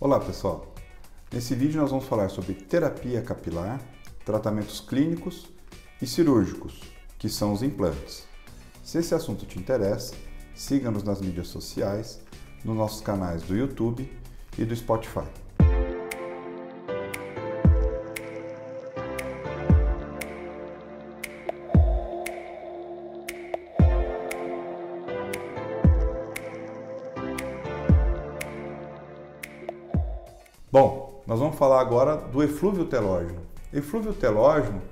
[0.00, 0.72] Olá pessoal,
[1.32, 3.80] nesse vídeo nós vamos falar sobre terapia capilar,
[4.24, 5.48] tratamentos clínicos
[6.00, 6.80] e cirúrgicos,
[7.18, 8.24] que são os implantes.
[8.84, 10.14] Se esse assunto te interessa,
[10.54, 12.20] siga-nos nas mídias sociais,
[12.64, 14.08] nos nossos canais do YouTube
[14.56, 15.26] e do Spotify.
[30.70, 33.40] Bom, nós vamos falar agora do eflúvio telógeno.
[33.72, 34.82] Eflúvio telógeno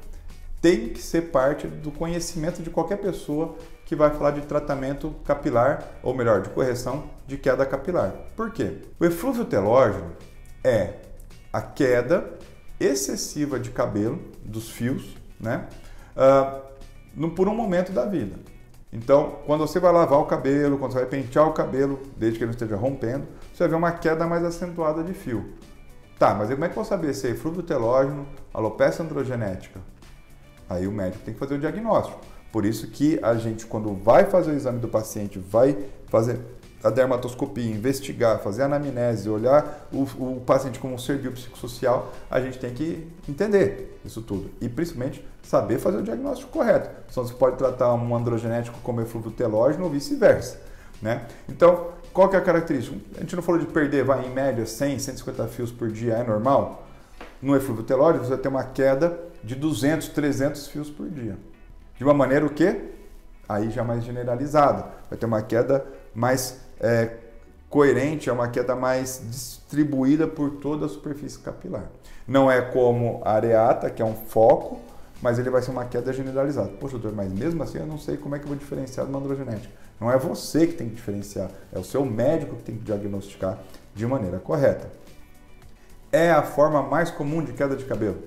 [0.59, 5.85] tem que ser parte do conhecimento de qualquer pessoa que vai falar de tratamento capilar,
[6.03, 8.11] ou melhor, de correção de queda capilar.
[8.35, 8.79] Por quê?
[8.99, 10.13] O eflúvio telógeno
[10.65, 10.95] é
[11.53, 12.39] a queda
[12.81, 15.69] excessiva de cabelo dos fios, né?
[16.17, 18.39] Uh, por um momento da vida.
[18.93, 22.45] Então, quando você vai lavar o cabelo, quando você vai pentear o cabelo, desde que
[22.45, 25.53] ele não esteja rompendo, você vai ver uma queda mais acentuada de fio.
[26.19, 29.81] Tá, mas como é que eu vou saber se é eflúvio telógeno, alopecia androgenética?
[30.69, 32.19] Aí o médico tem que fazer o diagnóstico.
[32.51, 36.41] Por isso que a gente, quando vai fazer o exame do paciente, vai fazer
[36.87, 42.59] a dermatoscopia, investigar, fazer anamnese, olhar o, o paciente como um ser biopsicossocial, a gente
[42.59, 44.51] tem que entender isso tudo.
[44.61, 46.91] E principalmente saber fazer o diagnóstico correto.
[47.11, 50.61] Senão você pode tratar um androgenético como eflúvio telógeno ou vice-versa.
[51.03, 51.27] Né?
[51.49, 52.97] Então, qual que é a característica?
[53.17, 56.25] A gente não falou de perder, vai em média 100, 150 fios por dia, é
[56.25, 56.87] normal?
[57.43, 61.37] No eflúvio telógeno você vai ter uma queda de 200, 300 fios por dia.
[61.97, 62.93] De uma maneira o quê?
[63.49, 64.87] Aí já mais generalizada.
[65.09, 65.85] Vai ter uma queda
[66.15, 67.11] mais é,
[67.69, 71.91] coerente, é uma queda mais distribuída por toda a superfície capilar.
[72.27, 74.81] Não é como a areata, que é um foco,
[75.23, 76.69] mas ele vai ser uma queda generalizada.
[76.81, 79.13] Poxa, doutor, mas mesmo assim eu não sei como é que eu vou diferenciar de
[79.13, 79.73] uma androgenética.
[80.01, 83.59] Não é você que tem que diferenciar, é o seu médico que tem que diagnosticar
[83.95, 84.91] de maneira correta.
[86.13, 88.23] É a forma mais comum de queda de cabelo,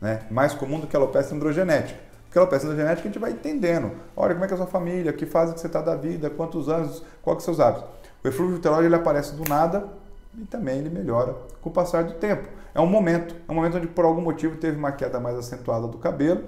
[0.00, 0.22] né?
[0.30, 1.98] mais comum do que a alopecia androgenética.
[2.34, 3.92] Porque a alopecia androgenética a gente vai entendendo.
[4.16, 6.28] Olha como é que é a sua família, que fase que você está da vida,
[6.28, 7.88] quantos anos, quais são os seus hábitos.
[8.24, 9.86] O eflúvio telóide ele aparece do nada
[10.36, 12.48] e também ele melhora com o passar do tempo.
[12.74, 15.86] É um momento, é um momento onde por algum motivo teve uma queda mais acentuada
[15.86, 16.42] do cabelo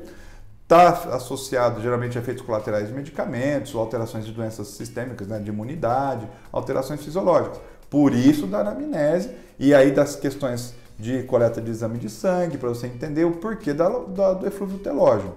[0.65, 6.29] Está associado geralmente a efeitos colaterais de medicamentos, alterações de doenças sistêmicas, né, de imunidade,
[6.51, 7.61] alterações fisiológicas.
[7.89, 9.31] Por isso da anamnese
[9.61, 13.73] e aí das questões de coleta de exame de sangue, para você entender o porquê
[13.73, 15.37] da, da, do eflúvio telógeno.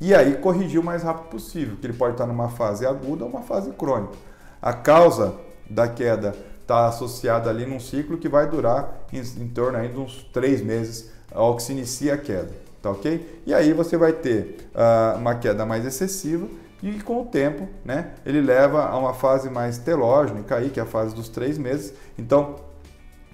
[0.00, 3.30] E aí corrigir o mais rápido possível, que ele pode estar numa fase aguda ou
[3.30, 4.14] uma fase crônica.
[4.62, 5.34] A causa
[5.68, 9.98] da queda está associada ali num ciclo que vai durar em, em torno aí de
[9.98, 13.42] uns três meses ao que se inicia a queda tá ok?
[13.46, 16.46] E aí você vai ter uh, uma queda mais excessiva
[16.82, 20.82] e com o tempo, né, ele leva a uma fase mais telógena, aí, que é
[20.82, 21.92] a fase dos três meses.
[22.16, 22.56] Então,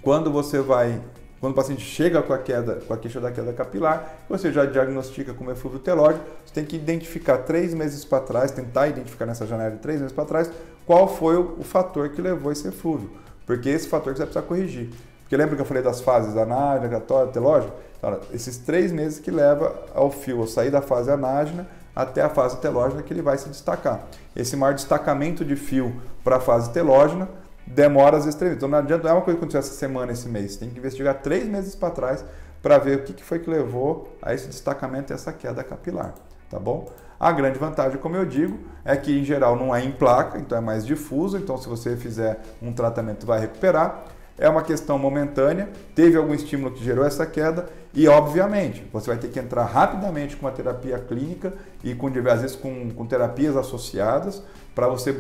[0.03, 1.01] quando você vai,
[1.45, 4.65] quando o paciente chega com a queda, com a queixa da queda capilar, você já
[4.65, 9.47] diagnostica como eflúvio telógeno, você tem que identificar três meses para trás, tentar identificar nessa
[9.47, 10.51] janela de três meses para trás,
[10.87, 13.11] qual foi o, o fator que levou esse eflúvio,
[13.45, 14.89] porque esse fator que você precisa corrigir.
[15.21, 17.75] Porque lembra que eu falei das fases anágena, católica, telógica?
[17.99, 22.31] Então, esses três meses que leva ao fio a sair da fase anágena até a
[22.31, 24.07] fase telógena que ele vai se destacar.
[24.35, 27.29] Esse maior destacamento de fio para a fase telógena
[27.67, 28.41] demora às vezes.
[28.43, 30.57] Então não adianta, não é uma coisa que aconteceu essa semana, esse mês.
[30.57, 32.25] Tem que investigar três meses para trás
[32.63, 36.15] para ver o que foi que levou a esse destacamento e essa queda capilar,
[36.49, 36.91] tá bom?
[37.21, 40.57] A grande vantagem, como eu digo, é que em geral não é em placa, então
[40.57, 44.05] é mais difuso, então se você fizer um tratamento vai recuperar
[44.39, 49.19] é uma questão momentânea, teve algum estímulo que gerou essa queda e, obviamente, você vai
[49.19, 53.57] ter que entrar rapidamente com uma terapia clínica e, com, às vezes, com, com terapias
[53.57, 54.43] associadas
[54.75, 55.17] para você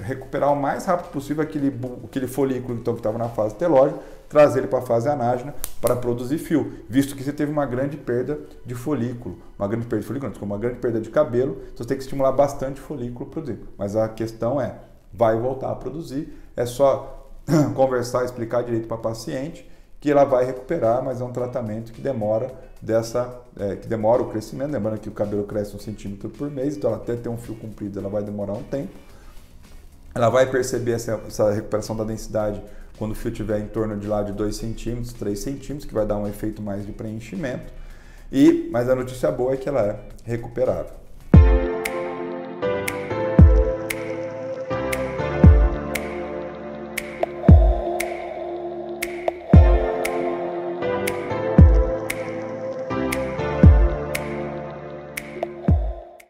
[0.00, 4.60] recuperar o mais rápido possível aquele, aquele folículo então, que estava na fase telógica, trazer
[4.60, 8.40] ele para a fase anágena para produzir fio, visto que você teve uma grande perda
[8.64, 11.84] de folículo, uma grande perda de folículo, não, uma grande perda de cabelo, então você
[11.84, 13.58] tem que estimular bastante folículo produzir.
[13.76, 14.76] Mas a questão é,
[15.12, 17.28] vai voltar a produzir, é só
[17.74, 19.70] conversar, explicar direito para a paciente
[20.00, 24.30] que ela vai recuperar, mas é um tratamento que demora dessa, é, que demora o
[24.30, 27.36] crescimento, lembrando que o cabelo cresce um centímetro por mês, então ela até ter um
[27.36, 28.90] fio comprido, ela vai demorar um tempo.
[30.14, 32.62] Ela vai perceber essa, essa recuperação da densidade
[32.98, 36.06] quando o fio estiver em torno de lá de 2 centímetros, 3 centímetros, que vai
[36.06, 37.72] dar um efeito mais de preenchimento.
[38.30, 41.01] E, mas a notícia boa é que ela é recuperável.